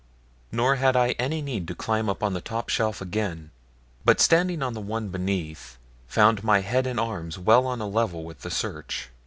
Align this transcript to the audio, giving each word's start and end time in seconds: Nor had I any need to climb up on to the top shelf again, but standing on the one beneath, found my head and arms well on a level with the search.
Nor 0.51 0.77
had 0.77 0.95
I 0.95 1.09
any 1.19 1.43
need 1.43 1.67
to 1.67 1.75
climb 1.75 2.09
up 2.09 2.23
on 2.23 2.31
to 2.31 2.39
the 2.39 2.41
top 2.41 2.69
shelf 2.69 3.01
again, 3.01 3.51
but 4.03 4.19
standing 4.19 4.63
on 4.63 4.73
the 4.73 4.81
one 4.81 5.09
beneath, 5.09 5.77
found 6.07 6.43
my 6.43 6.61
head 6.61 6.87
and 6.87 6.99
arms 6.99 7.37
well 7.37 7.67
on 7.67 7.81
a 7.81 7.87
level 7.87 8.23
with 8.23 8.41
the 8.41 8.49
search. 8.49 9.09